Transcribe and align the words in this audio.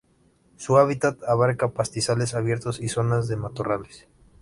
Su 0.57 0.77
hábitat 0.79 1.21
abarca 1.27 1.67
pastizales 1.67 2.33
abiertos 2.33 2.79
y 2.81 2.89
zonas 2.89 3.27
de 3.27 3.35
matorrales. 3.35 4.07